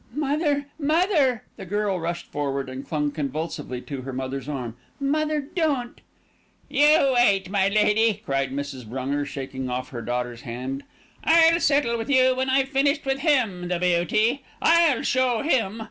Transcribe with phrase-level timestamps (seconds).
[0.15, 0.65] "Mother!
[0.79, 4.75] mother!" The girl rushed forward and clung convulsively to her mother's arm.
[4.99, 6.01] "Mother, don't!"
[6.67, 8.83] "You wait, my lady," cried Mrs.
[8.83, 10.81] Brunger, shaking off her daughter's hand.
[11.23, 14.41] "I'll settle with you when I've finished with him, the beauty.
[14.59, 15.79] I'll show him!"